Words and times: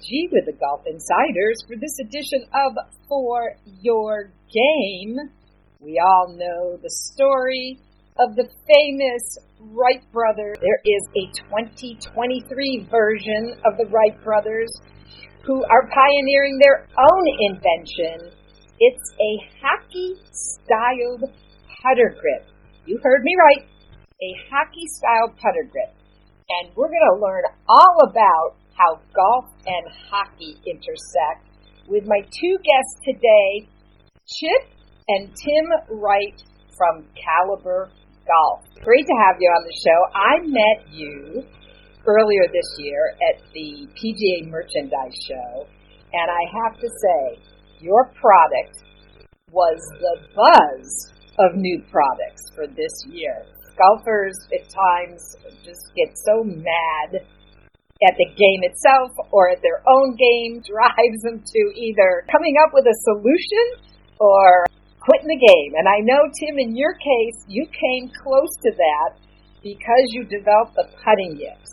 G 0.00 0.28
with 0.32 0.46
the 0.46 0.56
Golf 0.56 0.80
Insiders 0.86 1.60
for 1.68 1.76
this 1.76 1.92
edition 2.00 2.40
of 2.56 2.72
For 3.06 3.52
Your 3.82 4.32
Game. 4.48 5.18
We 5.80 6.00
all 6.00 6.32
know 6.32 6.78
the 6.80 6.88
story 7.12 7.78
of 8.18 8.34
the 8.34 8.48
famous 8.48 9.36
Wright 9.60 10.00
brothers. 10.10 10.56
There 10.64 10.80
is 10.88 11.04
a 11.12 11.24
2023 11.52 12.88
version 12.90 13.60
of 13.68 13.76
the 13.76 13.84
Wright 13.92 14.16
brothers 14.24 14.72
who 15.44 15.62
are 15.64 15.84
pioneering 15.92 16.58
their 16.64 16.88
own 16.88 17.24
invention. 17.52 18.32
It's 18.80 19.12
a 19.20 19.32
hockey 19.60 20.16
styled 20.32 21.28
putter 21.82 22.16
grip. 22.16 22.48
You 22.86 22.98
heard 23.02 23.22
me 23.22 23.34
right. 23.36 23.68
A 24.16 24.30
hockey 24.48 24.86
style 24.96 25.28
putter 25.36 25.68
grip. 25.70 25.92
And 26.48 26.72
we're 26.74 26.88
going 26.88 27.10
to 27.12 27.20
learn 27.20 27.42
all 27.68 28.08
about 28.08 28.56
how 28.78 29.00
golf 29.12 29.50
and 29.66 29.84
hockey 30.08 30.54
intersect 30.64 31.42
with 31.88 32.06
my 32.06 32.20
two 32.22 32.56
guests 32.62 32.94
today, 33.02 33.66
Chip 34.26 34.70
and 35.08 35.34
Tim 35.34 35.98
Wright 35.98 36.40
from 36.76 37.04
Caliber 37.18 37.90
Golf. 38.22 38.62
Great 38.84 39.04
to 39.06 39.16
have 39.26 39.36
you 39.40 39.50
on 39.50 39.64
the 39.66 39.76
show. 39.82 39.98
I 40.14 40.46
met 40.46 40.94
you 40.94 41.42
earlier 42.06 42.46
this 42.52 42.70
year 42.78 43.16
at 43.28 43.42
the 43.52 43.88
PGA 43.98 44.48
Merchandise 44.48 45.18
Show, 45.26 45.66
and 46.12 46.30
I 46.30 46.42
have 46.62 46.78
to 46.78 46.88
say, 46.88 47.42
your 47.80 48.12
product 48.20 48.78
was 49.50 49.78
the 49.98 50.16
buzz 50.36 51.12
of 51.38 51.56
new 51.56 51.82
products 51.90 52.42
for 52.54 52.66
this 52.66 52.92
year. 53.08 53.44
Golfers 53.78 54.34
at 54.52 54.68
times 54.68 55.36
just 55.64 55.80
get 55.96 56.16
so 56.26 56.44
mad 56.44 57.24
at 58.06 58.14
the 58.14 58.30
game 58.30 58.62
itself 58.62 59.10
or 59.34 59.50
at 59.50 59.58
their 59.62 59.82
own 59.86 60.14
game 60.14 60.62
drives 60.72 61.20
them 61.26 61.42
to 61.42 61.60
either 61.74 62.22
coming 62.30 62.54
up 62.62 62.70
with 62.72 62.86
a 62.86 62.96
solution 63.10 63.82
or 64.18 64.66
quitting 65.02 65.30
the 65.30 65.40
game. 65.40 65.72
And 65.78 65.86
I 65.88 65.98
know, 66.06 66.22
Tim, 66.38 66.58
in 66.58 66.76
your 66.76 66.94
case, 66.94 67.38
you 67.48 67.66
came 67.66 68.10
close 68.22 68.52
to 68.66 68.70
that 68.74 69.18
because 69.62 70.04
you 70.14 70.24
developed 70.28 70.78
the 70.78 70.86
putting 71.02 71.38
yips. 71.38 71.72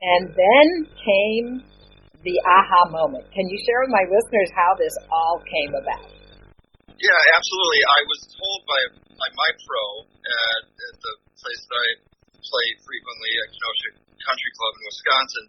And 0.00 0.32
then 0.32 0.66
came 1.04 1.48
the 2.24 2.36
aha 2.40 2.88
moment. 2.88 3.28
Can 3.32 3.44
you 3.44 3.58
share 3.68 3.84
with 3.84 3.92
my 3.92 4.04
listeners 4.08 4.48
how 4.56 4.72
this 4.80 4.96
all 5.12 5.44
came 5.44 5.76
about? 5.76 6.08
Yeah, 6.96 7.20
absolutely. 7.36 7.80
I 7.84 8.00
was 8.08 8.20
told 8.32 8.60
by, 8.64 8.80
by 9.12 9.28
my 9.36 9.50
pro 9.60 9.84
at, 10.24 10.62
at 10.68 10.96
the 11.00 11.14
place 11.36 11.62
that 11.68 11.80
I 11.80 11.88
play 12.40 12.66
frequently 12.80 13.32
at 13.44 13.48
Kenosha 13.52 14.09
Country 14.24 14.50
Club 14.56 14.72
in 14.76 14.82
Wisconsin 14.86 15.44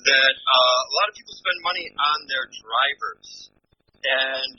that 0.00 0.34
uh, 0.36 0.80
a 0.88 0.92
lot 0.96 1.06
of 1.12 1.14
people 1.16 1.34
spend 1.36 1.58
money 1.60 1.86
on 1.92 2.18
their 2.28 2.46
drivers. 2.48 3.28
And 4.00 4.56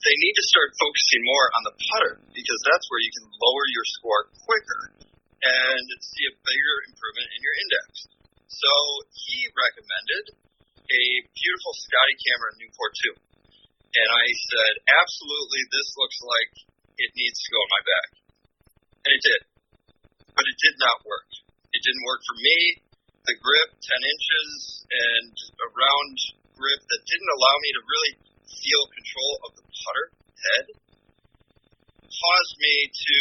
they 0.00 0.16
need 0.16 0.34
to 0.40 0.44
start 0.48 0.72
focusing 0.80 1.22
more 1.28 1.46
on 1.60 1.62
the 1.68 1.74
putter 1.76 2.14
because 2.32 2.60
that's 2.64 2.86
where 2.88 3.02
you 3.04 3.12
can 3.20 3.26
lower 3.28 3.64
your 3.68 3.86
score 4.00 4.22
quicker 4.48 4.82
and 5.44 5.84
see 6.00 6.24
a 6.28 6.34
bigger 6.40 6.76
improvement 6.88 7.28
in 7.36 7.40
your 7.44 7.56
index. 7.60 7.88
So 8.48 8.72
he 9.12 9.44
recommended 9.52 10.24
a 10.88 11.04
beautiful 11.36 11.72
Scotty 11.76 12.16
Cameron 12.16 12.56
Newport 12.64 12.92
2. 13.12 13.30
And 13.92 14.08
I 14.08 14.26
said, 14.48 14.72
absolutely, 15.04 15.62
this 15.68 15.88
looks 16.00 16.18
like 16.24 16.52
it 16.96 17.10
needs 17.12 17.38
to 17.40 17.48
go 17.52 17.60
in 17.60 17.70
my 17.70 17.82
bag. 17.84 18.08
And 19.04 19.10
it 19.12 19.22
did. 19.24 19.42
But 20.32 20.44
it 20.48 20.56
did 20.60 20.76
not 20.80 20.96
work. 21.04 21.28
It 21.80 21.88
didn't 21.88 22.04
work 22.04 22.20
for 22.28 22.36
me. 22.36 22.58
The 23.24 23.40
grip, 23.40 23.70
10 23.72 24.12
inches, 24.12 24.84
and 24.84 25.32
a 25.32 25.68
round 25.72 26.16
grip 26.52 26.82
that 26.84 27.02
didn't 27.08 27.32
allow 27.40 27.56
me 27.56 27.70
to 27.72 27.82
really 27.88 28.12
feel 28.52 28.82
control 29.00 29.32
of 29.48 29.50
the 29.56 29.64
putter 29.64 30.06
head 30.12 30.66
caused 32.04 32.56
me 32.60 32.76
to 32.84 33.18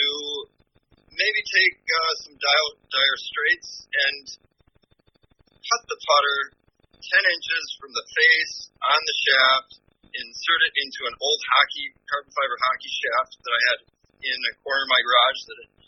maybe 1.07 1.41
take 1.47 1.75
uh, 1.87 2.13
some 2.27 2.35
dial, 2.35 2.69
dire 2.91 3.19
straits 3.31 3.87
and 3.87 4.23
cut 5.63 5.81
the 5.87 5.99
putter 6.03 6.39
10 6.99 7.15
inches 7.15 7.65
from 7.79 7.95
the 7.95 8.03
face 8.11 8.55
on 8.75 8.99
the 9.07 9.17
shaft, 9.23 9.71
insert 10.03 10.61
it 10.67 10.73
into 10.83 11.07
an 11.07 11.15
old 11.15 11.41
hockey, 11.55 11.95
carbon 12.11 12.31
fiber 12.35 12.59
hockey 12.59 12.91
shaft 12.91 13.39
that 13.39 13.55
I 13.55 13.61
had 13.71 13.79
in 14.19 14.39
a 14.51 14.53
corner 14.67 14.83
of 14.83 14.91
my 14.91 14.99
garage 14.99 15.41
that 15.47 15.57
had 15.63 15.78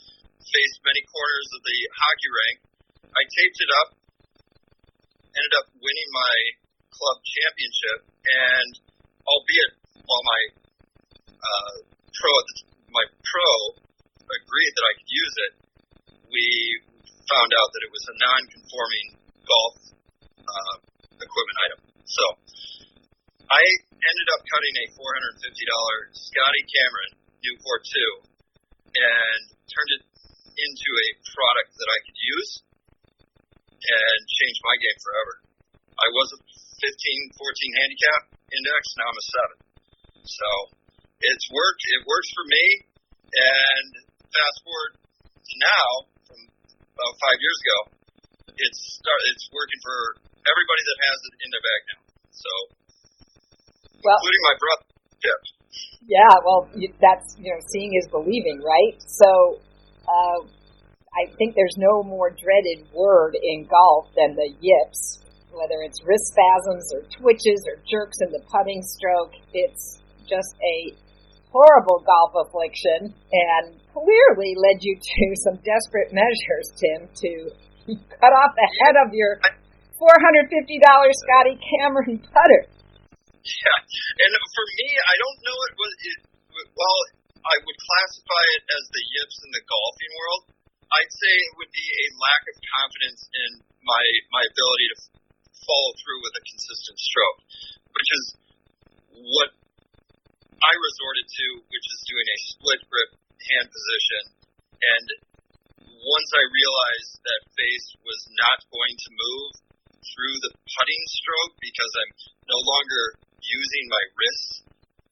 faced 0.42 0.80
many 0.84 1.02
corners 1.06 1.50
of 1.56 1.62
the 1.62 1.80
hockey 1.94 2.30
rink. 2.32 2.58
I 3.12 3.24
taped 3.28 3.60
it 3.62 3.72
up, 3.82 3.90
ended 5.32 5.54
up 5.62 5.68
winning 5.78 6.10
my 6.12 6.36
club 6.90 7.18
championship, 7.24 8.00
and 8.08 8.72
albeit 9.26 9.72
while 10.06 10.26
my 10.26 10.42
uh, 11.30 11.76
pro 12.14 12.34
my 12.92 13.06
pro 13.08 13.52
agreed 14.32 14.74
that 14.76 14.86
I 14.86 14.94
could 15.00 15.12
use 15.12 15.36
it, 15.50 15.54
we 16.32 16.46
found 17.28 17.52
out 17.56 17.70
that 17.72 17.82
it 17.88 17.92
was 17.92 18.06
a 18.12 18.16
non-conforming 18.20 19.08
golf 19.44 19.76
uh, 20.44 20.76
equipment 21.20 21.58
item. 21.68 21.80
So 22.08 22.24
I 23.52 23.62
ended 24.00 24.28
up 24.36 24.42
cutting 24.48 24.76
a 24.80 24.86
$450 24.96 25.48
Scotty 26.16 26.64
Cameron 26.72 27.12
Newport 27.44 27.82
2 27.84 28.32
and 28.92 29.42
turned 29.68 29.92
it 29.96 30.04
into 30.56 30.90
a 30.92 31.08
product 31.24 31.72
that 31.76 31.90
I 31.90 32.00
could 32.06 32.20
use 32.20 32.52
and 33.82 34.20
change 34.30 34.58
my 34.62 34.76
game 34.78 35.00
forever. 35.02 35.34
I 35.98 36.08
was 36.14 36.28
a 36.38 36.40
15, 36.42 37.38
14 37.38 37.80
handicap 37.82 38.22
index. 38.50 38.82
Now 38.98 39.08
I'm 39.10 39.20
a 39.20 39.26
seven. 39.26 39.58
So 40.26 40.50
it's 41.22 41.46
worked. 41.50 41.84
It 41.98 42.02
works 42.06 42.30
for 42.34 42.46
me. 42.46 42.66
And 43.32 43.90
fast 44.28 44.58
forward 44.66 44.94
to 45.00 45.54
now, 45.62 45.88
from 46.28 46.40
about 46.94 47.14
five 47.22 47.40
years 47.40 47.60
ago, 47.64 47.80
it's 48.52 48.80
start, 49.00 49.22
it's 49.34 49.48
working 49.56 49.82
for 49.82 49.98
everybody 50.44 50.84
that 50.84 50.98
has 51.08 51.18
it 51.26 51.34
in 51.42 51.48
their 51.50 51.64
bag 51.64 51.82
now. 51.96 52.02
So, 52.32 52.52
well, 54.04 54.18
including 54.20 54.44
my 54.46 54.56
brother. 54.60 54.86
Yeah. 55.22 55.40
Yeah. 56.12 56.34
Well, 56.44 56.62
that's 57.00 57.38
you 57.40 57.50
know, 57.50 57.62
seeing 57.72 57.94
is 57.98 58.08
believing, 58.12 58.62
right? 58.62 58.98
So. 59.06 59.62
I 61.12 61.28
think 61.38 61.56
there's 61.56 61.78
no 61.78 62.04
more 62.04 62.30
dreaded 62.32 62.88
word 62.94 63.36
in 63.36 63.68
golf 63.68 64.08
than 64.16 64.36
the 64.36 64.54
yips 64.62 65.22
whether 65.54 65.84
it's 65.84 66.00
wrist 66.04 66.32
spasms 66.32 66.88
or 66.96 67.02
twitches 67.12 67.62
or 67.68 67.76
jerks 67.84 68.20
in 68.24 68.32
the 68.32 68.44
putting 68.48 68.82
stroke. 68.84 69.36
It's 69.54 70.00
just 70.28 70.56
a 70.64 70.96
horrible 71.52 72.00
golf 72.08 72.48
affliction 72.48 73.12
and 73.12 73.76
clearly 73.92 74.56
led 74.56 74.80
you 74.80 74.96
to 74.96 75.26
some 75.44 75.60
desperate 75.64 76.16
measures, 76.16 76.68
Tim, 76.80 77.00
to 77.12 77.32
cut 78.20 78.32
off 78.32 78.52
the 78.56 78.70
head 78.84 78.96
of 79.04 79.12
your 79.12 79.40
$450 80.00 80.80
Scotty 80.80 81.56
Cameron 81.60 82.18
putter. 82.32 82.64
Yeah, 83.42 83.80
and 83.82 84.32
for 84.54 84.66
me, 84.70 84.90
I 85.02 85.16
don't 85.18 85.40
know 85.42 85.58
it 85.66 85.74
was, 85.74 85.94
it, 85.98 86.20
well, 86.78 86.98
I 87.42 87.56
would 87.58 87.80
classify 87.80 88.44
it 88.58 88.64
as 88.70 88.84
the 88.94 89.04
yips 89.18 89.38
in 89.42 89.52
the 89.52 89.66
golfing 89.66 90.14
world. 90.14 90.44
I'd 90.92 91.14
say 91.14 91.32
it 91.32 91.58
would 91.58 91.74
be 91.74 91.88
a 91.88 92.08
lack 92.20 92.44
of 92.52 92.56
confidence 92.68 93.22
in 93.32 93.50
my 93.82 94.04
my 94.30 94.44
ability 94.46 94.88
to 94.92 94.98
follow 95.66 95.92
through 96.04 96.22
with 96.22 96.36
a 96.38 96.44
consistent 96.46 96.98
stroke, 97.00 97.40
which 97.96 98.10
is 98.12 98.24
what 99.16 99.50
I 100.62 100.74
resorted 100.78 101.28
to, 101.32 101.46
which 101.66 101.88
is 101.90 102.00
doing 102.06 102.28
a 102.28 102.38
split 102.54 102.82
grip 102.86 103.12
hand 103.42 103.68
position. 103.72 104.24
And 104.82 105.06
once 105.82 106.30
I 106.34 106.44
realized 106.46 107.14
that 107.26 107.42
face 107.58 107.88
was 108.06 108.22
not 108.38 108.60
going 108.70 108.96
to 108.98 109.10
move 109.18 109.52
through 110.02 110.38
the 110.46 110.54
putting 110.54 111.04
stroke 111.14 111.56
because 111.62 111.92
I'm 111.98 112.14
no 112.50 112.60
longer 112.62 113.04
using 113.42 113.86
my 113.90 114.04
wrists 114.18 114.71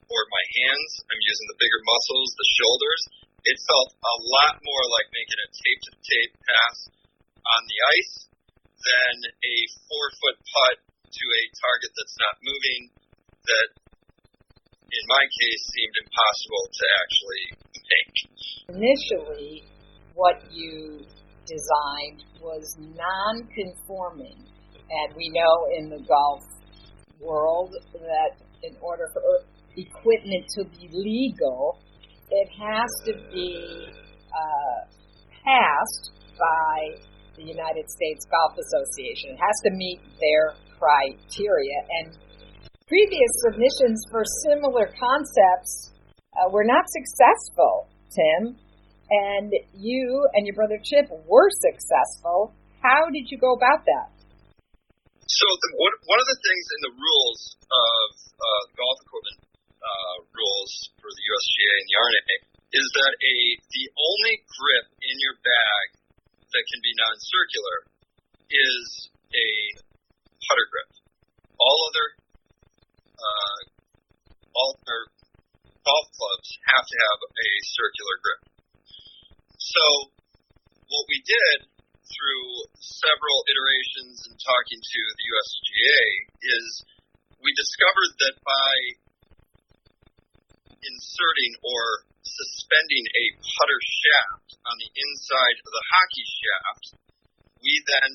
or 0.10 0.22
my 0.30 0.46
hands, 0.66 0.92
I'm 1.06 1.22
using 1.22 1.48
the 1.54 1.60
bigger 1.62 1.82
muscles, 1.86 2.30
the 2.34 2.50
shoulders. 2.58 3.02
It 3.46 3.58
felt 3.66 3.90
a 3.94 4.16
lot 4.42 4.56
more 4.62 4.86
like 5.00 5.08
making 5.16 5.40
a 5.40 5.50
tape 5.54 5.82
to 5.88 5.94
tape 5.96 6.34
pass 6.44 6.78
on 7.46 7.62
the 7.66 7.80
ice 7.98 8.16
than 8.78 9.16
a 9.32 9.56
four 9.88 10.06
foot 10.20 10.38
putt 10.44 10.76
to 11.08 11.26
a 11.26 11.44
target 11.58 11.92
that's 11.96 12.18
not 12.20 12.36
moving 12.44 12.82
that 13.48 13.70
in 14.90 15.04
my 15.06 15.24
case 15.30 15.62
seemed 15.70 15.96
impossible 16.04 16.66
to 16.70 16.84
actually 17.00 17.46
make. 17.90 18.16
Initially, 18.76 19.54
what 20.14 20.42
you 20.52 21.06
designed 21.46 22.26
was 22.42 22.78
non 22.78 23.48
conforming. 23.54 24.38
And 24.90 25.14
we 25.16 25.30
know 25.30 25.70
in 25.78 25.90
the 25.90 26.02
golf 26.02 26.42
world 27.20 27.76
that 27.94 28.42
in 28.64 28.76
order 28.82 29.10
for 29.14 29.22
equipment 29.78 30.46
to 30.58 30.66
be 30.66 30.90
legal, 30.92 31.80
it 32.30 32.50
has 32.58 32.90
to 33.06 33.14
be 33.34 33.90
uh, 34.30 34.80
passed 35.44 36.12
by 36.38 37.02
the 37.36 37.44
United 37.44 37.90
States 37.90 38.26
Golf 38.30 38.54
Association. 38.60 39.34
It 39.34 39.42
has 39.42 39.58
to 39.66 39.72
meet 39.72 40.00
their 40.20 40.56
criteria. 40.78 41.80
And 42.02 42.18
previous 42.88 43.32
submissions 43.48 44.00
for 44.12 44.24
similar 44.48 44.92
concepts 44.94 45.92
uh, 46.36 46.50
were 46.52 46.68
not 46.68 46.86
successful, 46.88 47.90
Tim. 48.14 48.56
And 49.10 49.50
you 49.74 50.06
and 50.34 50.46
your 50.46 50.54
brother 50.54 50.78
Chip 50.84 51.10
were 51.26 51.50
successful. 51.50 52.54
How 52.84 53.10
did 53.10 53.26
you 53.32 53.40
go 53.42 53.58
about 53.58 53.82
that? 53.90 54.14
So 55.26 55.46
the, 55.46 55.70
one, 55.78 55.96
one 56.06 56.20
of 56.22 56.30
the 56.30 56.40
things 56.42 56.66
in 56.78 56.80
the 56.90 56.94
rules 56.94 57.42
of 57.58 58.06
uh, 58.38 58.64
golf 58.78 58.98
equipment 59.02 59.49
uh, 59.90 60.16
rules 60.30 60.74
for 61.02 61.10
the 61.10 61.24
USGA 61.26 61.74
and 61.74 61.88
the 61.90 61.98
R&A 61.98 62.38
is 62.70 62.88
that 63.02 63.14
a 63.18 63.36
the 63.74 63.86
only 63.98 64.36
grip 64.46 64.88
in 65.02 65.16
your 65.18 65.38
bag 65.42 65.86
that 66.54 66.64
can 66.70 66.82
be 66.86 66.94
non-circular 66.94 67.78
is 68.50 68.86
a 69.34 69.50
putter 70.46 70.68
grip. 70.70 70.90
All 71.58 71.78
other 71.90 72.08
uh, 73.18 73.60
all 74.54 74.72
other 74.78 75.02
golf 75.82 76.08
clubs 76.14 76.50
have 76.74 76.86
to 76.86 76.98
have 77.10 77.20
a 77.26 77.50
circular 77.74 78.16
grip. 78.22 78.42
So 79.58 79.86
what 80.90 81.06
we 81.10 81.22
did 81.26 81.70
through 82.10 82.46
several 82.82 83.38
iterations 83.50 84.18
and 84.30 84.36
talking 84.38 84.82
to 84.82 85.02
the 85.14 85.26
USGA 85.30 86.06
is 86.42 86.66
we 87.40 87.54
discovered 87.54 88.14
that 88.18 88.36
by 88.42 88.74
inserting 91.20 91.54
or 91.68 91.84
suspending 92.24 93.06
a 93.12 93.26
putter 93.36 93.82
shaft 93.84 94.56
on 94.64 94.76
the 94.80 94.88
inside 94.88 95.58
of 95.60 95.72
the 95.76 95.86
hockey 95.92 96.24
shaft, 96.24 96.86
we 97.60 97.76
then 97.84 98.12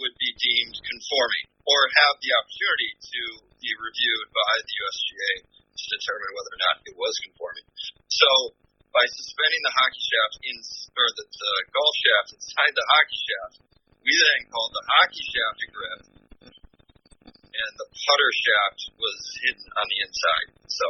would 0.00 0.16
be 0.16 0.32
deemed 0.40 0.76
conforming 0.88 1.46
or 1.68 1.80
have 2.00 2.16
the 2.24 2.32
opportunity 2.32 2.90
to 2.96 3.22
be 3.60 3.70
reviewed 3.76 4.28
by 4.32 4.54
the 4.56 4.72
USGA 4.72 5.32
to 5.52 5.84
determine 6.00 6.32
whether 6.32 6.52
or 6.56 6.62
not 6.64 6.76
it 6.88 6.96
was 6.96 7.12
conforming. 7.28 7.68
So 8.08 8.56
by 8.88 9.04
suspending 9.04 9.60
the 9.60 9.76
hockey 9.76 10.00
shaft 10.00 10.34
in, 10.48 10.56
or 10.96 11.06
the, 11.20 11.24
the 11.28 11.54
golf 11.76 11.94
shaft 12.00 12.28
inside 12.40 12.72
the 12.72 12.88
hockey 12.88 13.20
shaft, 13.20 13.56
we 14.00 14.12
then 14.16 14.48
called 14.48 14.72
the 14.72 14.86
hockey 14.96 15.24
shaft 15.28 15.58
a 15.60 15.68
grip, 15.68 16.00
and 16.48 17.72
the 17.76 17.88
putter 17.92 18.32
shaft 18.32 18.80
was 18.96 19.20
hidden 19.44 19.68
on 19.76 19.86
the 19.92 19.98
inside. 20.08 20.48
So 20.72 20.86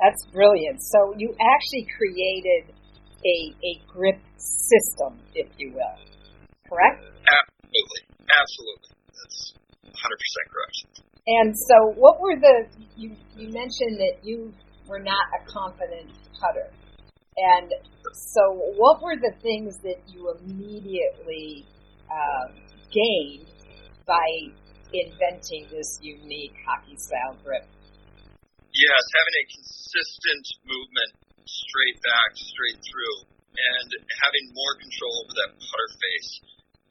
that's 0.00 0.24
brilliant. 0.32 0.80
So 0.82 1.14
you 1.16 1.34
actually 1.38 1.86
created 1.96 2.74
a 3.24 3.38
a 3.64 3.72
grip 3.90 4.20
system, 4.36 5.18
if 5.34 5.48
you 5.58 5.72
will, 5.74 5.98
correct? 6.68 7.02
Absolutely, 7.02 8.02
absolutely. 8.30 8.90
That's 9.10 9.54
100% 9.84 9.94
correct. 10.54 11.02
And 11.26 11.54
so, 11.54 11.92
what 11.96 12.20
were 12.20 12.38
the 12.40 12.66
you 12.96 13.16
you 13.36 13.48
mentioned 13.50 13.98
that 13.98 14.22
you 14.22 14.52
were 14.88 14.98
not 14.98 15.26
a 15.38 15.44
confident 15.50 16.10
putter. 16.40 16.70
And 17.36 17.72
so, 18.12 18.72
what 18.76 19.02
were 19.02 19.16
the 19.16 19.34
things 19.42 19.76
that 19.84 20.00
you 20.08 20.34
immediately 20.42 21.66
uh, 22.10 22.52
gained 22.90 23.46
by 24.06 24.26
inventing 24.92 25.68
this 25.70 25.98
unique 26.00 26.54
hockey 26.66 26.96
style 26.96 27.36
grip? 27.44 27.66
Yes, 28.78 29.02
having 29.10 29.36
a 29.42 29.50
consistent 29.58 30.46
movement 30.62 31.10
straight 31.42 31.98
back, 31.98 32.30
straight 32.38 32.78
through, 32.86 33.18
and 33.58 33.90
having 34.22 34.54
more 34.54 34.78
control 34.78 35.26
over 35.26 35.34
that 35.34 35.58
putter 35.58 35.90
face 35.98 36.30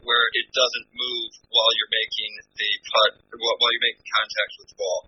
where 0.04 0.28
it 0.36 0.51
doesn't 0.51 0.92
move 0.92 1.31
while 1.48 1.72
you're 1.80 1.95
making 1.95 2.31
the 2.60 2.72
putt, 2.92 3.12
while 3.39 3.72
you're 3.72 3.88
making 3.88 4.04
contact 4.19 4.51
with 4.60 4.68
the 4.68 4.80
ball. 4.84 5.01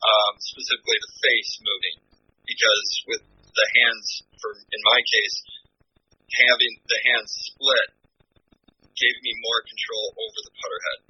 Um, 0.00 0.32
specifically, 0.40 0.98
the 1.04 1.14
face 1.20 1.52
moving, 1.60 1.96
because 2.48 2.88
with 3.12 3.22
the 3.28 3.66
hands, 3.76 4.08
for 4.40 4.56
in 4.56 4.82
my 4.88 5.00
case, 5.04 5.36
having 6.32 6.72
the 6.80 7.00
hands 7.12 7.32
split 7.52 7.88
gave 8.96 9.16
me 9.20 9.32
more 9.44 9.60
control 9.68 10.16
over 10.16 10.38
the 10.48 10.54
putter 10.64 10.80
head. 10.80 11.00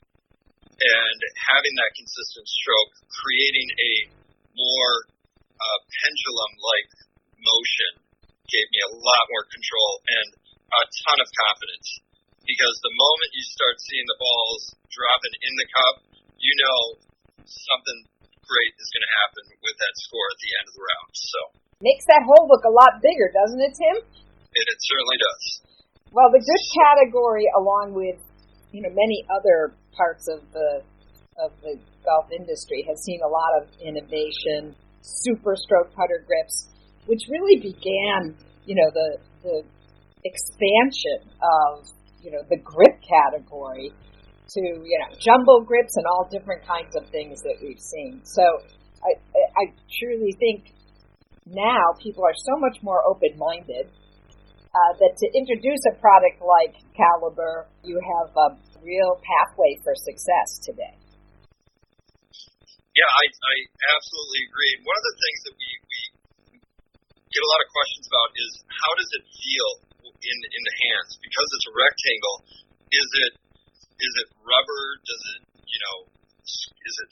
And 0.77 1.21
having 1.47 1.75
that 1.79 1.95
consistent 1.95 2.47
stroke, 2.51 2.93
creating 3.23 3.69
a 3.71 3.93
more 4.57 4.93
uh, 5.61 5.79
pendulum-like 5.85 6.91
motion 7.37 7.93
gave 8.49 8.67
me 8.73 8.81
a 8.89 8.93
lot 8.97 9.25
more 9.31 9.45
control 9.53 9.93
and 10.09 10.29
a 10.67 10.83
ton 11.07 11.19
of 11.21 11.29
confidence. 11.47 11.89
Because 12.43 12.77
the 12.79 12.95
moment 12.95 13.31
you 13.35 13.45
start 13.53 13.77
seeing 13.83 14.07
the 14.07 14.19
balls 14.23 14.63
dropping 14.91 15.35
in 15.45 15.53
the 15.59 15.69
cup, 15.71 15.95
you 16.39 16.53
know 16.63 16.81
something 17.43 17.99
great 18.47 18.73
is 18.79 18.89
going 18.95 19.03
to 19.03 19.15
happen 19.27 19.45
with 19.59 19.77
that 19.83 19.95
score 20.07 20.29
at 20.31 20.39
the 20.39 20.51
end 20.63 20.67
of 20.71 20.75
the 20.79 20.85
round. 20.87 21.11
So 21.15 21.41
Makes 21.83 22.07
that 22.09 22.25
hole 22.25 22.49
look 22.49 22.65
a 22.65 22.73
lot 22.73 23.03
bigger, 23.05 23.29
doesn't 23.35 23.61
it, 23.61 23.75
Tim? 23.77 23.97
It, 24.01 24.65
it 24.65 24.79
certainly 24.81 25.19
does. 25.21 25.43
Well, 26.09 26.33
the 26.33 26.41
good 26.41 26.65
category, 26.73 27.45
along 27.53 27.93
with 27.93 28.17
you 28.73 28.81
know 28.81 28.89
many 28.95 29.27
other 29.29 29.77
parts 29.93 30.25
of 30.33 30.41
the 30.57 30.81
of 31.37 31.53
the 31.61 31.77
golf 32.07 32.31
industry, 32.31 32.87
has 32.87 33.03
seen 33.03 33.21
a 33.21 33.29
lot 33.29 33.53
of 33.59 33.69
innovation. 33.83 34.79
Super 35.03 35.55
stroke 35.55 35.91
putter 35.95 36.23
grips, 36.27 36.71
which 37.07 37.21
really 37.31 37.59
began, 37.59 38.35
you 38.65 38.75
know, 38.75 38.91
the 38.95 39.19
the 39.43 39.63
expansion 40.25 41.31
of 41.43 41.87
you 42.23 42.31
know 42.31 42.43
the 42.51 42.59
grip 42.59 42.99
category 43.03 43.93
to 44.49 44.61
you 44.61 44.99
know 45.03 45.11
jumbo 45.19 45.61
grips 45.61 45.95
and 45.97 46.07
all 46.07 46.27
different 46.31 46.67
kinds 46.67 46.95
of 46.97 47.07
things 47.11 47.43
that 47.43 47.59
we've 47.63 47.83
seen. 47.83 48.21
So 48.25 48.43
I 49.03 49.19
I 49.35 49.65
truly 50.01 50.35
think 50.39 50.73
now 51.47 51.95
people 52.03 52.25
are 52.25 52.35
so 52.35 52.59
much 52.59 52.83
more 52.83 53.07
open 53.07 53.39
minded 53.39 53.87
uh, 54.77 54.93
that 54.99 55.17
to 55.17 55.27
introduce 55.33 55.81
a 55.89 55.95
product 56.01 56.43
like 56.43 56.75
Caliber, 56.93 57.67
you 57.83 57.97
have 57.97 58.29
a 58.37 58.49
real 58.83 59.17
pathway 59.23 59.79
for 59.83 59.95
success 59.97 60.61
today. 60.63 60.95
Yeah, 62.97 63.11
I, 63.13 63.25
I 63.29 63.55
absolutely 63.93 64.41
agree. 64.49 64.73
One 64.89 64.97
of 64.97 65.05
the 65.05 65.17
things 65.21 65.41
that 65.45 65.55
we, 65.61 65.69
we 65.85 66.01
get 67.29 67.43
a 67.45 67.51
lot 67.53 67.61
of 67.61 67.69
questions 67.69 68.05
about 68.09 68.29
is 68.33 68.51
how 68.73 68.93
does 68.97 69.11
it 69.21 69.25
feel 69.29 69.71
in 70.17 70.39
in 70.41 70.63
the 70.65 70.77
hands 70.89 71.21
because 71.21 71.49
it's 71.53 71.69
a 71.69 71.75
rectangle. 71.77 72.37
Is 72.89 73.11
it 73.29 73.33
is 74.01 74.15
it 74.25 74.29
rubber? 74.41 74.85
Does 75.05 75.23
it 75.37 75.41
you 75.69 75.81
know 75.85 75.97
is 76.49 76.97
it 77.05 77.11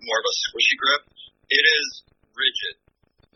more 0.00 0.16
of 0.16 0.26
a 0.26 0.34
squishy 0.48 0.76
grip? 0.80 1.02
It 1.52 1.64
is 1.64 1.86
rigid 2.32 2.88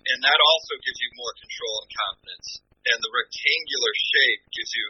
and 0.02 0.18
that 0.24 0.40
also 0.40 0.74
gives 0.82 0.98
you 0.98 1.10
more 1.14 1.34
control 1.38 1.76
and 1.86 1.90
confidence. 1.94 2.48
And 2.82 2.98
the 2.98 3.12
rectangular 3.14 3.92
shape 3.94 4.42
gives 4.50 4.72
you 4.74 4.86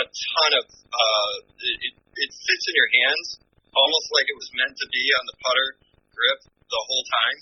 a 0.00 0.04
ton 0.08 0.50
of 0.64 0.66
uh, 0.70 1.34
it, 1.60 1.94
it 1.98 2.30
fits 2.32 2.64
in 2.70 2.74
your 2.78 2.90
hands 3.04 3.26
almost 3.74 4.08
like 4.14 4.26
it 4.30 4.38
was 4.38 4.50
meant 4.54 4.74
to 4.78 4.88
be 4.88 5.04
on 5.18 5.24
the 5.28 5.36
putter 5.42 5.68
grip 6.14 6.38
the 6.46 6.82
whole 6.86 7.04
time. 7.04 7.38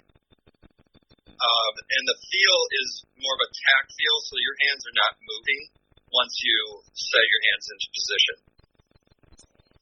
Um, 1.29 1.75
and 1.77 2.05
the 2.09 2.19
feel 2.19 2.59
is 2.83 2.89
more 3.19 3.35
of 3.37 3.43
a 3.47 3.51
tack 3.51 3.85
feel, 3.93 4.17
so 4.27 4.35
your 4.41 4.57
hands 4.69 4.83
are 4.89 4.97
not 4.97 5.13
moving 5.23 5.63
once 6.13 6.35
you 6.45 6.59
set 6.93 7.25
your 7.25 7.43
hands 7.53 7.67
into 7.73 7.87
position. 7.93 8.37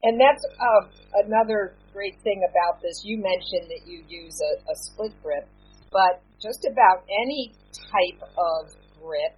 And 0.00 0.16
that's 0.16 0.44
uh, 0.56 0.82
another 1.28 1.76
great 1.92 2.16
thing 2.24 2.40
about 2.48 2.80
this. 2.80 3.04
You 3.04 3.20
mentioned 3.20 3.68
that 3.68 3.84
you 3.84 4.00
use 4.08 4.36
a, 4.40 4.52
a 4.72 4.74
split 4.88 5.12
grip, 5.20 5.44
but 5.92 6.24
just 6.40 6.64
about 6.64 7.04
any 7.10 7.52
type 7.76 8.20
of 8.24 8.72
grip, 8.96 9.36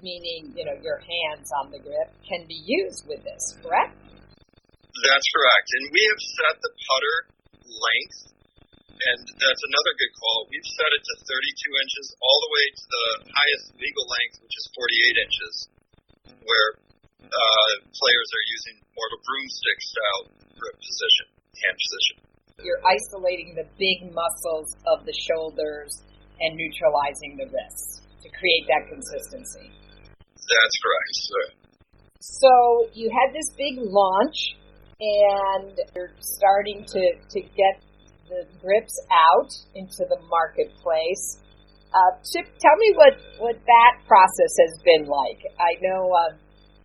meaning, 0.00 0.56
you 0.56 0.64
know, 0.64 0.78
your 0.80 1.04
hands 1.04 1.52
on 1.60 1.70
the 1.70 1.78
grip, 1.78 2.08
can 2.24 2.48
be 2.48 2.56
used 2.64 3.04
with 3.04 3.20
this, 3.20 3.56
correct? 3.60 3.92
That's 5.04 5.28
correct. 5.28 5.68
And 5.76 5.84
we 5.92 6.02
have 6.08 6.22
set 6.40 6.54
the 6.64 6.72
putter 6.72 7.16
length, 7.68 8.20
and 9.00 9.20
that's 9.24 9.62
another 9.64 9.92
good 9.96 10.14
call. 10.20 10.38
We've 10.52 10.70
set 10.76 10.90
it 10.92 11.02
to 11.02 11.14
32 11.24 11.82
inches 11.84 12.06
all 12.20 12.38
the 12.44 12.50
way 12.52 12.64
to 12.70 12.84
the 12.84 13.06
highest 13.32 13.64
legal 13.80 14.06
length, 14.06 14.36
which 14.44 14.56
is 14.56 14.64
48 14.76 15.24
inches, 15.24 15.54
where 16.44 16.68
uh, 17.24 17.72
players 17.92 18.28
are 18.32 18.46
using 18.48 18.76
more 18.92 19.06
of 19.08 19.14
a 19.16 19.22
broomstick 19.24 19.78
style 19.80 20.22
grip 20.56 20.76
position, 20.76 21.26
hand 21.64 21.76
position 21.76 22.30
you're 22.64 22.80
isolating 22.84 23.54
the 23.56 23.64
big 23.78 24.12
muscles 24.12 24.76
of 24.86 25.04
the 25.06 25.14
shoulders 25.28 26.02
and 26.40 26.56
neutralizing 26.56 27.36
the 27.36 27.46
wrists 27.48 28.02
to 28.22 28.28
create 28.36 28.64
that 28.68 28.88
consistency. 28.88 29.70
That's 30.36 30.76
correct. 30.80 31.56
So 32.20 32.88
you 32.92 33.10
had 33.10 33.32
this 33.32 33.48
big 33.56 33.80
launch, 33.80 34.56
and 35.00 35.78
you're 35.94 36.12
starting 36.20 36.84
to, 36.84 37.02
to 37.16 37.40
get 37.40 37.80
the 38.30 38.46
grips 38.62 38.94
out 39.10 39.50
into 39.74 40.06
the 40.06 40.18
marketplace. 40.30 41.42
Uh, 41.90 42.14
Chip, 42.22 42.46
tell 42.62 42.76
me 42.78 42.94
what, 42.94 43.14
what 43.42 43.58
that 43.58 43.92
process 44.06 44.52
has 44.62 44.78
been 44.86 45.10
like. 45.10 45.42
I 45.58 45.74
know 45.82 46.06
uh, 46.14 46.38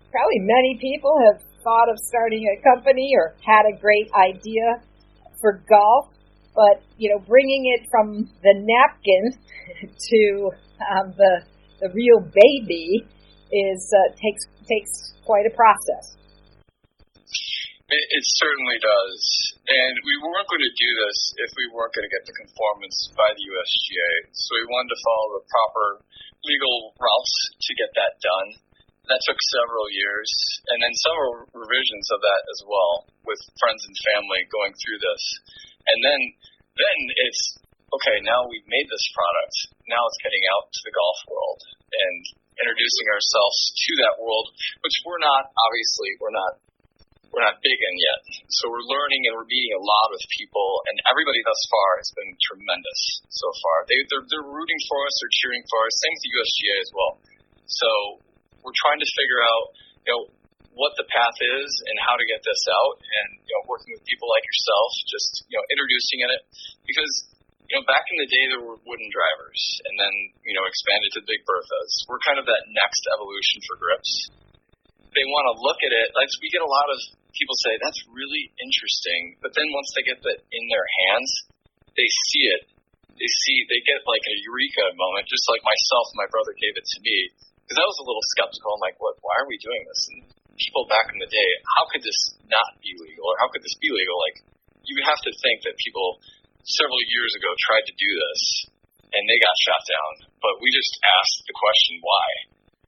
probably 0.10 0.42
many 0.42 0.82
people 0.82 1.14
have 1.30 1.46
thought 1.64 1.90
of 1.90 1.98
starting 2.10 2.42
a 2.50 2.58
company 2.66 3.14
or 3.14 3.38
had 3.46 3.70
a 3.70 3.78
great 3.78 4.10
idea 4.18 4.82
for 5.40 5.62
golf, 5.70 6.10
but 6.56 6.82
you 6.98 7.14
know, 7.14 7.22
bringing 7.28 7.70
it 7.78 7.86
from 7.92 8.26
the 8.42 8.54
napkin 8.58 9.38
to 10.10 10.50
um, 10.82 11.14
the 11.18 11.46
the 11.82 11.90
real 11.94 12.20
baby 12.22 13.06
is 13.52 13.94
uh, 13.94 14.10
takes 14.18 14.44
takes 14.66 15.14
quite 15.26 15.46
a 15.46 15.54
process. 15.54 16.18
It, 17.96 18.06
it 18.12 18.26
certainly 18.44 18.76
does, 18.84 19.24
and 19.72 19.94
we 20.04 20.16
weren't 20.20 20.52
going 20.52 20.68
to 20.68 20.76
do 20.76 20.92
this 21.08 21.20
if 21.48 21.52
we 21.56 21.72
weren't 21.72 21.96
going 21.96 22.04
to 22.04 22.12
get 22.12 22.28
the 22.28 22.36
conformance 22.44 23.08
by 23.16 23.32
the 23.32 23.40
USGA. 23.40 24.12
So 24.36 24.50
we 24.60 24.68
wanted 24.68 24.92
to 24.92 25.00
follow 25.00 25.28
the 25.40 25.44
proper 25.48 25.88
legal 26.44 26.92
routes 27.00 27.36
to 27.56 27.72
get 27.80 27.96
that 27.96 28.20
done. 28.20 28.50
That 29.08 29.22
took 29.24 29.40
several 29.40 29.88
years, 29.96 30.28
and 30.76 30.78
then 30.84 30.92
several 31.08 31.48
revisions 31.56 32.08
of 32.12 32.20
that 32.20 32.44
as 32.52 32.60
well, 32.68 33.08
with 33.24 33.40
friends 33.64 33.88
and 33.88 33.96
family 34.12 34.44
going 34.52 34.76
through 34.76 35.00
this. 35.00 35.24
And 35.88 36.00
then, 36.04 36.22
then 36.76 36.98
it's 37.30 37.44
okay. 37.96 38.18
Now 38.28 38.44
we've 38.50 38.68
made 38.68 38.88
this 38.92 39.08
product. 39.16 39.56
Now 39.88 40.04
it's 40.04 40.20
getting 40.20 40.44
out 40.52 40.68
to 40.68 40.82
the 40.84 40.92
golf 40.92 41.20
world 41.32 41.60
and 41.96 42.18
introducing 42.60 43.08
ourselves 43.08 43.60
to 43.72 43.92
that 44.04 44.16
world, 44.20 44.52
which 44.84 44.98
we're 45.08 45.24
not. 45.24 45.48
Obviously, 45.48 46.10
we're 46.20 46.36
not 46.36 46.60
we're 47.36 47.44
not 47.44 47.60
big 47.60 47.76
in 47.76 47.96
yet. 48.00 48.20
So 48.48 48.72
we're 48.72 48.88
learning 48.88 49.28
and 49.28 49.36
we're 49.36 49.50
meeting 49.52 49.76
a 49.76 49.84
lot 49.84 50.10
of 50.16 50.24
people, 50.40 50.80
and 50.88 50.96
everybody 51.12 51.44
thus 51.44 51.60
far 51.68 52.00
has 52.00 52.10
been 52.16 52.32
tremendous 52.40 53.02
so 53.28 53.52
far. 53.60 53.84
They, 53.92 54.00
they're, 54.08 54.24
they're 54.32 54.48
rooting 54.48 54.82
for 54.88 55.04
us, 55.04 55.14
they're 55.20 55.36
cheering 55.44 55.64
for 55.68 55.84
us. 55.84 55.94
Same 56.00 56.16
with 56.16 56.24
the 56.24 56.32
USGA 56.32 56.76
as 56.80 56.92
well. 56.96 57.14
So 57.68 57.90
we're 58.64 58.80
trying 58.88 59.04
to 59.04 59.10
figure 59.20 59.42
out, 59.44 59.66
you 60.08 60.12
know, 60.16 60.24
what 60.80 60.96
the 61.00 61.08
path 61.08 61.36
is 61.40 61.70
and 61.92 61.96
how 62.04 62.16
to 62.16 62.26
get 62.28 62.40
this 62.44 62.64
out, 62.68 62.96
and 63.00 63.28
you 63.44 63.54
know, 63.56 63.64
working 63.68 63.96
with 63.96 64.04
people 64.04 64.28
like 64.28 64.44
yourself, 64.44 64.90
just 65.08 65.32
you 65.48 65.56
know, 65.56 65.64
introducing 65.72 66.20
it 66.28 66.40
because 66.84 67.14
you 67.72 67.80
know, 67.80 67.84
back 67.88 68.06
in 68.12 68.20
the 68.20 68.30
day 68.30 68.44
there 68.52 68.60
were 68.60 68.78
wooden 68.84 69.10
drivers, 69.10 69.62
and 69.88 69.96
then 69.96 70.14
you 70.44 70.52
know, 70.52 70.68
expanded 70.68 71.16
to 71.16 71.22
Big 71.24 71.42
Berthas. 71.48 71.92
We're 72.12 72.22
kind 72.28 72.44
of 72.44 72.46
that 72.46 72.64
next 72.76 73.04
evolution 73.08 73.64
for 73.64 73.76
grips. 73.80 74.12
They 75.16 75.24
want 75.32 75.48
to 75.56 75.64
look 75.64 75.80
at 75.80 75.94
it. 75.96 76.12
Like 76.12 76.28
we 76.44 76.52
get 76.52 76.60
a 76.60 76.68
lot 76.68 76.92
of 76.92 77.00
people 77.36 77.56
say 77.64 77.76
that's 77.80 78.02
really 78.12 78.52
interesting, 78.58 79.40
but 79.44 79.52
then 79.54 79.68
once 79.76 79.92
they 79.96 80.04
get 80.08 80.20
that 80.24 80.40
in 80.40 80.64
their 80.72 80.88
hands, 81.06 81.32
they 81.96 82.10
see 82.32 82.44
it. 82.60 82.64
They 83.16 83.32
see 83.48 83.56
they 83.72 83.80
get 83.88 84.04
like 84.04 84.26
a 84.28 84.36
eureka 84.44 84.92
moment, 85.00 85.32
just 85.32 85.48
like 85.48 85.64
myself 85.64 86.12
and 86.12 86.20
my 86.20 86.30
brother 86.32 86.52
gave 86.56 86.76
it 86.76 86.84
to 86.84 87.00
me. 87.00 87.18
Because 87.64 87.80
I 87.80 87.88
was 87.88 87.98
a 88.04 88.06
little 88.06 88.26
skeptical. 88.36 88.76
I'm 88.76 88.84
like, 88.84 89.00
what? 89.00 89.16
Why 89.24 89.36
are 89.42 89.50
we 89.50 89.58
doing 89.58 89.84
this? 89.88 90.02
And 90.12 90.20
people 90.60 90.86
back 90.92 91.10
in 91.10 91.18
the 91.18 91.32
day, 91.32 91.50
how 91.80 91.88
could 91.90 92.04
this 92.04 92.20
not 92.46 92.78
be 92.84 92.92
legal, 92.94 93.26
or 93.26 93.36
how 93.40 93.50
could 93.50 93.64
this 93.64 93.76
be 93.80 93.90
legal? 93.90 94.18
Like, 94.28 94.38
you 94.86 94.96
have 95.08 95.20
to 95.24 95.32
think 95.42 95.66
that 95.66 95.80
people 95.82 96.22
several 96.66 97.02
years 97.14 97.32
ago 97.38 97.50
tried 97.66 97.86
to 97.90 97.96
do 97.96 98.10
this 98.10 98.42
and 99.16 99.24
they 99.26 99.40
got 99.40 99.56
shot 99.64 99.82
down. 99.88 100.12
But 100.42 100.60
we 100.60 100.68
just 100.74 100.94
asked 101.02 101.40
the 101.48 101.56
question 101.56 101.94
why, 102.04 102.28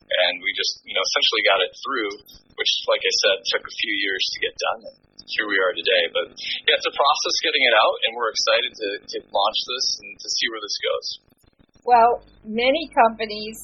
and 0.08 0.40
we 0.40 0.52
just 0.56 0.82
you 0.88 0.96
know 0.96 1.04
essentially 1.04 1.44
got 1.46 1.60
it 1.62 1.72
through 1.84 2.12
which, 2.58 2.72
like 2.90 3.02
I 3.06 3.14
said, 3.22 3.38
took 3.54 3.64
a 3.64 3.74
few 3.86 3.94
years 4.02 4.24
to 4.34 4.38
get 4.42 4.54
done. 4.58 4.82
And 4.90 4.98
here 5.30 5.46
we 5.46 5.58
are 5.62 5.74
today. 5.78 6.04
But 6.10 6.28
yeah, 6.66 6.74
it's 6.74 6.90
a 6.90 6.96
process 6.98 7.36
getting 7.46 7.62
it 7.62 7.76
out, 7.78 7.96
and 8.06 8.10
we're 8.18 8.34
excited 8.34 8.72
to, 8.74 8.90
to 9.06 9.18
launch 9.30 9.60
this 9.62 9.86
and 10.02 10.12
to 10.18 10.28
see 10.28 10.46
where 10.50 10.62
this 10.66 10.78
goes. 10.82 11.08
Well, 11.86 12.12
many 12.44 12.90
companies 12.92 13.58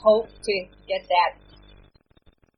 hope 0.00 0.30
to 0.30 0.54
get 0.86 1.02
that 1.04 1.42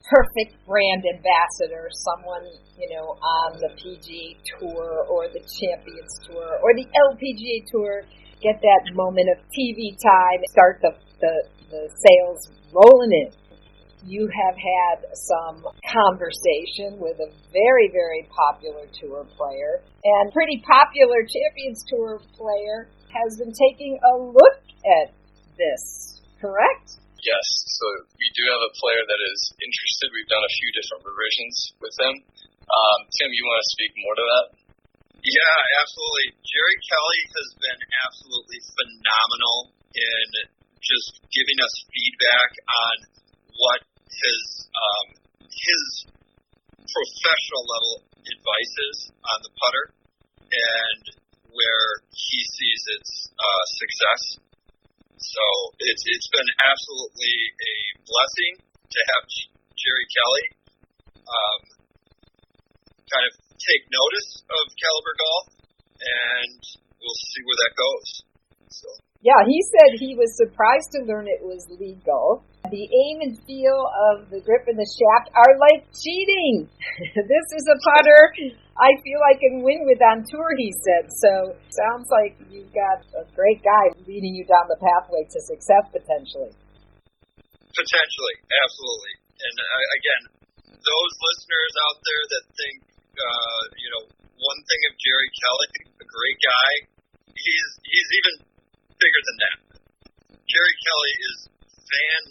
perfect 0.05 0.61
brand 0.69 1.03
ambassador, 1.09 1.89
someone, 2.13 2.45
you 2.77 2.89
know, 2.93 3.17
on 3.17 3.57
the 3.57 3.73
PGA 3.81 4.37
Tour 4.61 5.09
or 5.09 5.27
the 5.33 5.41
Champions 5.41 6.13
Tour 6.29 6.61
or 6.61 6.71
the 6.77 6.85
LPGA 6.85 7.65
Tour, 7.73 8.05
get 8.45 8.61
that 8.61 8.83
moment 8.93 9.33
of 9.33 9.41
TV 9.57 9.97
time, 9.97 10.39
start 10.53 10.85
the, 10.85 10.93
the, 11.23 11.35
the 11.71 11.83
sales 11.87 12.51
rolling 12.75 13.15
in 13.15 13.31
you 14.03 14.27
have 14.27 14.59
had 14.59 14.99
some 15.15 15.63
conversation 15.87 16.99
with 16.99 17.15
a 17.23 17.31
very, 17.55 17.87
very 17.95 18.27
popular 18.35 18.91
tour 18.99 19.23
player 19.39 19.79
and 20.03 20.33
pretty 20.35 20.59
popular 20.67 21.23
Champions 21.23 21.87
Tour 21.87 22.19
player 22.35 22.91
has 23.15 23.39
been 23.39 23.55
taking 23.55 23.99
a 24.03 24.15
look 24.19 24.59
at 24.83 25.15
this, 25.55 26.19
correct? 26.43 26.99
Yes, 27.23 27.47
so 27.79 27.87
we 28.19 28.27
do 28.35 28.43
have 28.51 28.63
a 28.67 28.73
player 28.75 29.05
that 29.07 29.23
is 29.31 29.41
interested. 29.63 30.11
We've 30.11 30.33
done 30.33 30.43
a 30.43 30.55
few 30.59 30.71
different 30.75 31.03
revisions 31.07 31.57
with 31.79 31.95
them. 32.03 32.15
Um, 32.67 32.99
Tim, 33.15 33.31
you 33.31 33.45
want 33.47 33.63
to 33.63 33.69
speak 33.79 33.93
more 34.03 34.17
to 34.19 34.27
that? 34.27 34.47
Yeah, 35.23 35.57
absolutely. 35.79 36.35
Jerry 36.43 36.79
Kelly 36.83 37.21
has 37.31 37.49
been 37.63 37.81
absolutely 38.11 38.59
phenomenal 38.75 39.71
in 39.95 40.27
just 40.83 41.23
giving 41.31 41.59
us 41.63 41.75
feedback 41.87 42.51
on 42.67 42.97
what 43.55 43.81
his 44.11 44.43
um, 44.75 45.07
his 45.47 45.83
professional 46.83 47.65
level 47.71 47.95
advices 48.27 48.97
on 49.23 49.39
the 49.47 49.53
putter 49.55 49.87
and 50.53 51.03
where 51.55 51.89
he 52.11 52.39
sees 52.43 52.83
its 52.99 53.11
uh, 53.31 53.65
success. 53.79 54.23
So 55.23 55.45
it's 55.79 56.05
it's 56.07 56.31
been 56.35 56.51
absolutely 56.67 57.37
a 57.57 57.75
blessing 58.03 58.53
to 58.67 59.01
have 59.15 59.23
Jerry 59.79 60.07
Kelly 60.11 60.47
um, 61.23 61.63
kind 63.07 63.25
of 63.31 63.35
take 63.55 63.83
notice 63.87 64.31
of 64.51 64.65
Caliber 64.75 65.15
Golf, 65.15 65.47
and 66.03 66.61
we'll 66.99 67.21
see 67.31 67.43
where 67.47 67.61
that 67.63 67.75
goes. 67.79 68.09
So. 68.73 69.12
Yeah, 69.23 69.39
he 69.47 69.63
said 69.71 70.03
he 70.03 70.15
was 70.19 70.35
surprised 70.37 70.91
to 70.99 71.07
learn 71.07 71.31
it 71.31 71.43
was 71.43 71.63
legal 71.79 72.45
the 72.73 72.89
aim 72.89 73.17
and 73.21 73.35
feel 73.45 73.81
of 74.15 74.33
the 74.33 74.41
grip 74.41 74.65
and 74.65 74.81
the 74.81 74.89
shaft 74.89 75.29
are 75.37 75.55
like 75.61 75.85
cheating. 75.93 76.65
this 77.29 77.47
is 77.53 77.65
a 77.69 77.77
putter 77.77 78.23
I 78.73 78.89
feel 79.05 79.21
I 79.29 79.37
can 79.37 79.61
win 79.61 79.85
with 79.85 80.01
on 80.01 80.25
tour, 80.25 80.57
he 80.57 80.73
said. 80.81 81.05
So 81.21 81.53
sounds 81.69 82.09
like 82.09 82.39
you've 82.49 82.73
got 82.73 83.05
a 83.21 83.29
great 83.37 83.61
guy 83.61 83.93
leading 84.09 84.33
you 84.33 84.49
down 84.49 84.73
the 84.73 84.81
pathway 84.81 85.29
to 85.29 85.39
success 85.45 85.85
potentially. 85.93 86.57
Potentially, 87.77 88.37
absolutely. 88.49 89.15
And 89.37 89.57
uh, 89.61 89.99
again, 90.01 90.23
those 90.73 91.13
listeners 91.13 91.73
out 91.93 91.99
there 92.01 92.25
that 92.33 92.45
think, 92.57 92.77
uh, 93.21 93.63
you 93.77 93.89
know, 93.93 94.03
one 94.17 94.61
thing 94.65 94.81
of 94.89 94.93
Jerry 94.97 95.31
Kelly, 95.37 95.71
a 96.01 96.07
great 96.09 96.39
guy, 96.41 96.71
he's 97.37 97.69
he's 97.85 98.09
even 98.17 98.35
bigger 99.03 99.23
than 99.27 99.37
that. 99.43 99.57
Jerry 100.47 100.75
Kelly 100.79 101.15
is 101.27 101.37
fan 101.91 102.23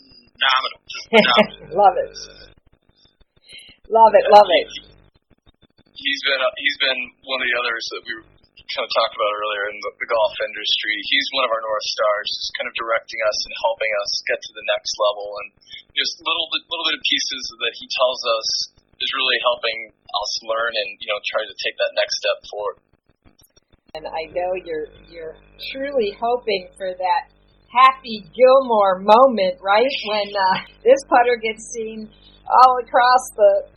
phenomenal. 0.42 0.80
Just 0.88 1.06
phenomenal. 1.14 1.68
love 1.76 1.96
it. 2.00 2.12
Love 3.92 4.14
it. 4.16 4.26
Love 4.32 4.50
it. 4.50 4.68
He's 5.92 6.22
been 6.26 6.42
uh, 6.42 6.54
he's 6.58 6.80
been 6.82 7.00
one 7.28 7.40
of 7.44 7.46
the 7.46 7.56
others 7.62 7.84
that 7.94 8.02
we 8.08 8.14
kind 8.72 8.88
of 8.88 8.92
talked 8.96 9.14
about 9.20 9.32
earlier 9.36 9.66
in 9.70 9.78
the, 9.84 9.92
the 10.00 10.08
golf 10.10 10.34
industry. 10.48 10.96
He's 11.12 11.28
one 11.36 11.46
of 11.46 11.52
our 11.52 11.62
north 11.62 11.88
stars, 11.92 12.28
just 12.40 12.56
kind 12.58 12.68
of 12.72 12.74
directing 12.74 13.20
us 13.28 13.38
and 13.46 13.54
helping 13.62 13.92
us 14.02 14.12
get 14.32 14.40
to 14.40 14.52
the 14.56 14.66
next 14.72 14.94
level, 14.98 15.28
and 15.44 15.48
just 15.94 16.24
little 16.24 16.48
bit 16.50 16.64
little 16.72 16.88
bit 16.88 16.96
of 16.98 17.04
pieces 17.04 17.44
that 17.62 17.74
he 17.78 17.86
tells 17.86 18.22
us 18.26 18.48
is 19.02 19.10
really 19.14 19.40
helping 19.46 19.78
us 19.92 20.32
learn 20.48 20.74
and 20.74 20.90
you 21.04 21.10
know 21.12 21.20
try 21.30 21.44
to 21.46 21.56
take 21.62 21.76
that 21.78 21.92
next 21.94 22.18
step 22.18 22.40
forward. 22.50 22.78
And 23.94 24.08
I 24.08 24.24
know 24.32 24.56
you're 24.64 24.88
you're 25.12 25.36
truly 25.76 26.16
hoping 26.16 26.72
for 26.80 26.96
that 26.96 27.22
Happy 27.68 28.24
Gilmore 28.32 29.04
moment, 29.04 29.60
right? 29.60 29.92
When 30.08 30.32
uh, 30.32 30.64
this 30.80 31.04
putter 31.12 31.36
gets 31.36 31.76
seen 31.76 32.08
all 32.48 32.80
across 32.80 33.24
the 33.36 33.68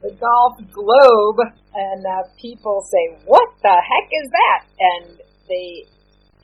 the 0.00 0.16
golf 0.16 0.56
globe, 0.72 1.36
and 1.76 2.00
uh, 2.00 2.32
people 2.40 2.80
say, 2.80 3.20
"What 3.28 3.44
the 3.60 3.76
heck 3.76 4.08
is 4.08 4.28
that?" 4.32 4.60
And 4.80 5.20
they 5.44 5.84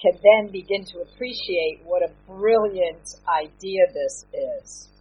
can 0.05 0.13
then 0.21 0.53
begin 0.53 0.85
to 0.93 1.01
appreciate 1.09 1.89
what 1.89 2.05
a 2.05 2.13
brilliant 2.29 3.09
idea 3.25 3.89
this 3.89 4.29
is. 4.37 4.93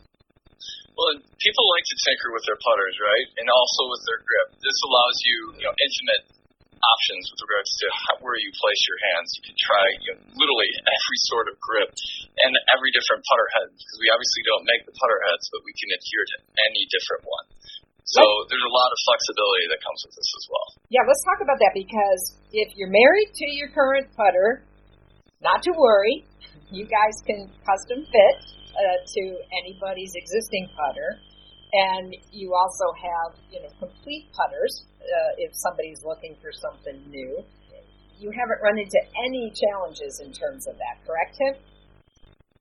Well, 0.95 1.11
people 1.43 1.65
like 1.75 1.85
to 1.91 1.97
tinker 2.07 2.31
with 2.31 2.47
their 2.47 2.57
putters, 2.57 2.95
right? 3.03 3.27
And 3.35 3.51
also 3.51 3.91
with 3.91 4.01
their 4.07 4.23
grip. 4.23 4.47
This 4.63 4.79
allows 4.87 5.17
you, 5.27 5.37
you 5.59 5.65
know, 5.67 5.75
intimate 5.75 6.37
options 6.79 7.24
with 7.34 7.39
regards 7.43 7.72
to 7.81 7.86
how, 7.91 8.13
where 8.22 8.38
you 8.38 8.51
place 8.53 8.81
your 8.88 9.00
hands. 9.12 9.27
You 9.38 9.43
can 9.50 9.57
try 9.57 9.86
you 10.05 10.12
know, 10.13 10.19
literally 10.38 10.69
every 10.86 11.19
sort 11.29 11.48
of 11.50 11.55
grip 11.57 11.91
and 12.46 12.53
every 12.74 12.93
different 12.93 13.25
putter 13.25 13.48
head 13.57 13.67
because 13.74 13.98
we 14.00 14.07
obviously 14.13 14.43
don't 14.46 14.65
make 14.65 14.81
the 14.86 14.96
putter 14.96 15.19
heads, 15.29 15.46
but 15.50 15.62
we 15.65 15.74
can 15.75 15.89
adhere 15.93 16.25
to 16.25 16.38
any 16.72 16.84
different 16.89 17.24
one. 17.25 17.48
So 18.07 18.24
there's 18.48 18.63
a 18.63 18.72
lot 18.72 18.88
of 18.88 18.98
flexibility 19.03 19.65
that 19.75 19.84
comes 19.84 20.00
with 20.07 20.15
this 20.15 20.29
as 20.31 20.46
well. 20.48 20.67
Yeah, 20.88 21.03
let's 21.03 21.19
talk 21.27 21.43
about 21.43 21.60
that 21.60 21.75
because 21.75 22.22
if 22.55 22.72
you're 22.79 22.93
married 22.93 23.36
to 23.36 23.46
your 23.51 23.67
current 23.75 24.07
putter, 24.15 24.63
not 25.43 25.60
to 25.67 25.75
worry, 25.75 26.24
you 26.72 26.88
guys 26.88 27.15
can 27.27 27.51
custom 27.67 28.07
fit 28.07 28.38
uh, 28.79 28.98
to 29.03 29.22
anybody's 29.60 30.15
existing 30.15 30.72
putter. 30.72 31.19
And 31.74 32.15
you 32.31 32.55
also 32.55 32.88
have, 32.95 33.36
you 33.51 33.59
know, 33.59 33.71
complete 33.79 34.31
putters 34.31 34.88
uh, 35.03 35.31
if 35.43 35.51
somebody's 35.51 36.00
looking 36.03 36.36
for 36.39 36.51
something 36.55 36.95
new. 37.12 37.43
You 38.17 38.33
haven't 38.33 38.63
run 38.63 38.79
into 38.79 38.97
any 39.27 39.53
challenges 39.53 40.24
in 40.24 40.33
terms 40.33 40.65
of 40.65 40.79
that, 40.79 41.03
correct, 41.05 41.38
Tim? 41.38 41.53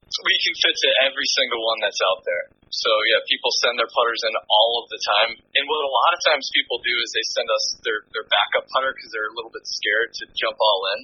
We 0.06 0.36
can 0.38 0.54
fit 0.54 0.76
to 0.76 0.90
every 1.08 1.28
single 1.34 1.62
one 1.66 1.78
that's 1.82 2.02
out 2.12 2.20
there. 2.22 2.44
So 2.70 2.90
yeah, 3.10 3.20
people 3.26 3.50
send 3.62 3.74
their 3.78 3.90
putters 3.90 4.22
in 4.26 4.34
all 4.36 4.72
of 4.82 4.86
the 4.90 5.00
time. 5.16 5.30
And 5.38 5.64
what 5.66 5.80
a 5.82 5.92
lot 5.92 6.12
of 6.14 6.20
times 6.30 6.46
people 6.54 6.78
do 6.82 6.94
is 6.94 7.08
they 7.14 7.26
send 7.34 7.48
us 7.50 7.64
their 7.82 8.00
their 8.14 8.26
backup 8.26 8.66
putter 8.70 8.90
because 8.90 9.10
they're 9.14 9.30
a 9.32 9.36
little 9.36 9.54
bit 9.54 9.66
scared 9.66 10.10
to 10.22 10.24
jump 10.34 10.58
all 10.60 10.80
in. 10.94 11.00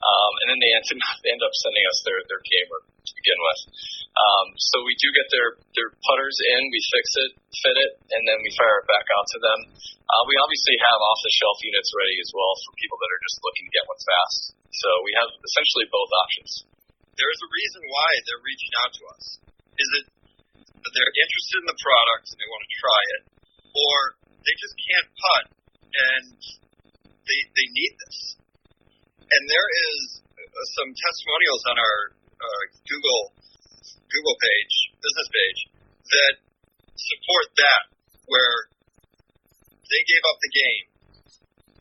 Um, 0.00 0.32
and 0.44 0.46
then 0.52 0.60
they 0.60 0.72
end, 0.74 0.84
they 1.22 1.30
end 1.32 1.44
up 1.44 1.54
sending 1.62 1.84
us 1.88 1.98
their 2.04 2.20
their 2.26 2.42
gamer 2.42 2.80
to 2.84 3.12
begin 3.14 3.38
with. 3.38 3.60
Um, 4.14 4.46
so 4.56 4.80
we 4.86 4.94
do 4.96 5.08
get 5.10 5.26
their 5.30 5.48
their 5.74 5.90
putters 6.04 6.36
in, 6.54 6.60
we 6.70 6.80
fix 6.94 7.06
it, 7.28 7.30
fit 7.62 7.76
it, 7.82 7.92
and 8.14 8.22
then 8.26 8.38
we 8.40 8.50
fire 8.54 8.80
it 8.82 8.86
back 8.86 9.06
out 9.10 9.26
to 9.34 9.38
them. 9.42 9.58
Uh, 10.04 10.22
we 10.28 10.34
obviously 10.38 10.76
have 10.84 11.00
off 11.00 11.20
the 11.24 11.34
shelf 11.34 11.58
units 11.64 11.90
ready 11.96 12.16
as 12.20 12.30
well 12.30 12.52
for 12.62 12.70
people 12.78 12.98
that 13.00 13.10
are 13.10 13.22
just 13.24 13.38
looking 13.42 13.64
to 13.66 13.72
get 13.74 13.84
one 13.88 14.02
fast. 14.04 14.40
So 14.74 14.88
we 15.06 15.12
have 15.18 15.30
essentially 15.32 15.86
both 15.90 16.10
options. 16.12 16.50
There 17.14 17.30
is 17.30 17.40
a 17.40 17.50
reason 17.50 17.82
why 17.88 18.10
they're 18.26 18.44
reaching 18.44 18.72
out 18.82 18.92
to 18.94 19.02
us. 19.14 19.24
Is 19.78 19.90
it 20.02 20.04
that 20.84 20.92
they're 20.92 21.14
interested 21.14 21.58
in 21.64 21.68
the 21.70 21.80
product 21.80 22.24
and 22.34 22.38
they 22.38 22.50
want 22.50 22.62
to 22.62 22.72
try 22.76 23.02
it, 23.18 23.22
or 23.72 23.96
they 24.44 24.54
just 24.60 24.74
can't 24.76 25.08
putt 25.14 25.44
and 25.94 26.38
they 27.24 27.40
they 27.54 27.66
need 27.70 27.92
this? 28.04 28.18
And 29.34 29.42
there 29.50 29.68
is 29.90 29.98
uh, 30.22 30.66
some 30.78 30.90
testimonials 30.94 31.62
on 31.66 31.76
our 31.82 31.98
uh, 32.38 32.62
Google 32.86 33.22
Google 34.14 34.36
page, 34.38 34.74
business 35.02 35.28
page, 35.34 35.60
that 36.06 36.34
support 36.94 37.46
that, 37.58 37.82
where 38.30 38.54
they 39.90 40.02
gave 40.06 40.22
up 40.30 40.38
the 40.38 40.52
game, 40.54 40.84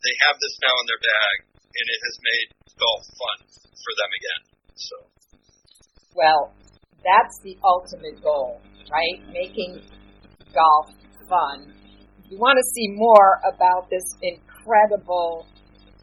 they 0.01 0.15
have 0.25 0.35
this 0.41 0.55
now 0.65 0.73
in 0.73 0.85
their 0.89 1.03
bag, 1.03 1.35
and 1.61 1.85
it 1.93 1.99
has 2.01 2.15
made 2.25 2.47
golf 2.73 3.03
fun 3.21 3.37
for 3.69 3.93
them 4.01 4.11
again. 4.17 4.41
So. 4.73 4.95
Well, 6.17 6.43
that's 7.05 7.37
the 7.45 7.53
ultimate 7.61 8.17
goal, 8.25 8.61
right? 8.89 9.21
Making 9.29 9.81
golf 10.49 10.89
fun. 11.29 11.69
You 12.29 12.41
want 12.41 12.57
to 12.57 12.65
see 12.73 12.97
more 12.97 13.39
about 13.45 13.89
this 13.93 14.05
incredible 14.25 15.45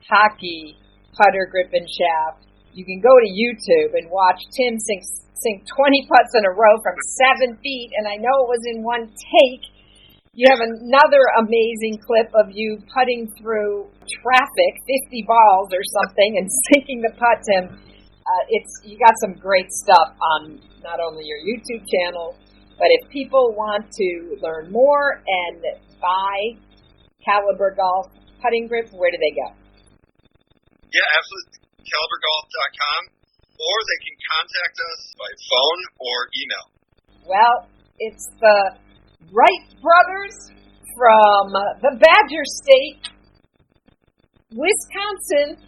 hockey 0.07 0.79
putter 1.17 1.49
grip 1.51 1.71
and 1.73 1.87
shaft, 1.87 2.47
you 2.73 2.85
can 2.85 3.03
go 3.03 3.11
to 3.11 3.29
YouTube 3.29 3.99
and 3.99 4.11
watch 4.11 4.39
Tim 4.55 4.79
sink, 4.79 5.03
sink 5.35 5.67
20 5.67 6.07
putts 6.07 6.33
in 6.39 6.47
a 6.47 6.53
row 6.55 6.79
from 6.83 6.95
seven 7.19 7.59
feet, 7.59 7.91
and 7.99 8.07
I 8.07 8.17
know 8.17 8.47
it 8.47 8.51
was 8.51 8.65
in 8.71 8.83
one 8.83 9.11
take. 9.11 9.65
You 10.33 10.47
have 10.47 10.63
another 10.63 11.23
amazing 11.43 11.99
clip 11.99 12.31
of 12.39 12.55
you 12.55 12.79
putting 12.95 13.27
through 13.35 13.91
traffic, 14.23 14.73
50 15.11 15.27
balls 15.27 15.75
or 15.75 15.83
something, 15.83 16.39
and 16.39 16.47
sinking 16.71 17.03
the 17.03 17.11
putt, 17.19 17.43
Tim. 17.43 17.75
Uh, 17.75 18.45
it's 18.49 18.71
you 18.87 18.95
got 18.99 19.15
some 19.19 19.35
great 19.35 19.67
stuff 19.73 20.15
on 20.23 20.63
not 20.87 21.01
only 21.03 21.25
your 21.27 21.43
YouTube 21.43 21.83
channel, 21.83 22.37
but 22.79 22.87
if 23.03 23.11
people 23.11 23.53
want 23.59 23.91
to 23.91 24.39
learn 24.41 24.71
more 24.71 25.21
and 25.27 25.61
buy 26.01 26.57
Caliber 27.25 27.75
Golf 27.77 28.07
putting 28.43 28.69
grip, 28.69 28.89
where 28.93 29.11
do 29.11 29.19
they 29.19 29.35
go? 29.35 29.60
Yeah, 30.91 31.07
absolutely. 31.19 31.59
CaliberGolf.com, 31.87 33.01
or 33.57 33.77
they 33.87 34.01
can 34.03 34.17
contact 34.27 34.77
us 34.79 35.01
by 35.15 35.31
phone 35.47 35.81
or 36.03 36.17
email. 36.35 36.67
Well, 37.31 37.57
it's 37.99 38.27
the 38.43 38.59
Wright 39.31 39.67
brothers 39.79 40.35
from 40.99 41.55
the 41.83 41.95
Badger 41.95 42.47
State, 42.59 43.03
Wisconsin. 44.51 45.63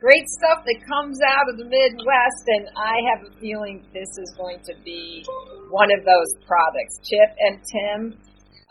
Great 0.00 0.26
stuff 0.42 0.66
that 0.66 0.78
comes 0.82 1.20
out 1.22 1.46
of 1.46 1.62
the 1.62 1.68
Midwest, 1.68 2.44
and 2.58 2.66
I 2.74 2.98
have 3.14 3.20
a 3.22 3.32
feeling 3.38 3.86
this 3.94 4.10
is 4.18 4.34
going 4.34 4.58
to 4.66 4.74
be 4.82 5.22
one 5.70 5.94
of 5.94 6.02
those 6.02 6.30
products. 6.42 6.98
Chip 7.06 7.30
and 7.38 7.62
Tim 7.62 8.00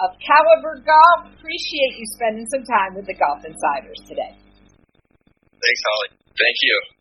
of 0.04 0.12
Caliber 0.20 0.82
Golf, 0.84 1.32
appreciate 1.32 1.94
you 1.96 2.06
spending 2.18 2.48
some 2.50 2.66
time 2.66 2.98
with 2.98 3.06
the 3.06 3.14
Golf 3.14 3.46
Insiders 3.46 4.02
today. 4.10 4.41
Thanks, 5.62 5.82
Holly. 5.86 6.10
Thank 6.34 6.58
you. 6.66 7.01